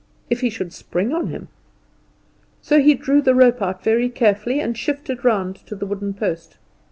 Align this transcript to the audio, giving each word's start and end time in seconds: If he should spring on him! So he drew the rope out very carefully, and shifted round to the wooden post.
If 0.31 0.41
he 0.41 0.49
should 0.49 0.73
spring 0.73 1.13
on 1.13 1.27
him! 1.27 1.47
So 2.59 2.79
he 2.81 2.95
drew 2.95 3.21
the 3.21 3.35
rope 3.35 3.61
out 3.61 3.83
very 3.83 4.09
carefully, 4.09 4.59
and 4.59 4.75
shifted 4.75 5.23
round 5.23 5.57
to 5.67 5.75
the 5.75 5.85
wooden 5.85 6.15
post. 6.15 6.57